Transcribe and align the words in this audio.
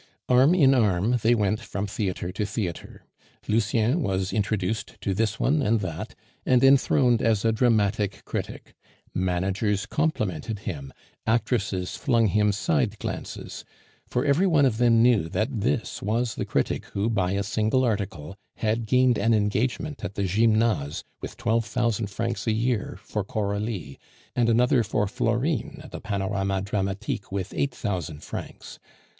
Arm 0.29 0.55
in 0.55 0.73
arm, 0.73 1.17
they 1.21 1.35
went 1.35 1.59
from 1.59 1.85
theatre 1.85 2.31
to 2.31 2.43
theatre. 2.43 3.05
Lucien 3.47 4.01
was 4.01 4.33
introduced 4.33 4.99
to 4.99 5.13
this 5.13 5.39
one 5.39 5.61
and 5.61 5.81
that, 5.81 6.15
and 6.43 6.63
enthroned 6.63 7.21
as 7.21 7.45
a 7.45 7.51
dramatic 7.51 8.25
critic. 8.25 8.73
Managers 9.13 9.85
complimented 9.85 10.57
him, 10.61 10.91
actresses 11.27 11.95
flung 11.95 12.25
him 12.25 12.51
side 12.51 12.97
glances; 12.97 13.63
for 14.07 14.25
every 14.25 14.47
one 14.47 14.65
of 14.65 14.79
them 14.79 15.03
knew 15.03 15.29
that 15.29 15.59
this 15.61 16.01
was 16.01 16.33
the 16.33 16.45
critic 16.45 16.85
who, 16.95 17.07
by 17.07 17.33
a 17.33 17.43
single 17.43 17.83
article, 17.83 18.35
had 18.55 18.87
gained 18.87 19.19
an 19.19 19.35
engagement 19.35 20.03
at 20.03 20.15
the 20.15 20.23
Gymnase, 20.23 21.03
with 21.21 21.37
twelve 21.37 21.63
thousand 21.65 22.07
francs 22.07 22.47
a 22.47 22.51
year, 22.53 22.97
for 23.03 23.23
Coralie, 23.23 23.99
and 24.35 24.49
another 24.49 24.81
for 24.83 25.05
Florine 25.05 25.79
at 25.83 25.91
the 25.91 26.01
Panorama 26.01 26.59
Dramatique 26.63 27.31
with 27.31 27.53
eight 27.55 27.75
thousand 27.75 28.23
francs. 28.23 28.79